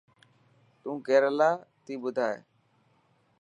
تون 0.81 0.95
ڪيريلا 1.07 1.49
تي 1.85 1.93
ٻڌائي. 2.01 2.39